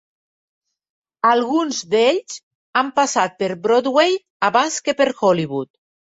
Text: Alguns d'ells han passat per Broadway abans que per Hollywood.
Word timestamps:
Alguns 1.31 1.81
d'ells 1.91 2.39
han 2.81 2.91
passat 2.97 3.37
per 3.43 3.51
Broadway 3.67 4.19
abans 4.51 4.81
que 4.89 4.99
per 5.05 5.11
Hollywood. 5.23 5.73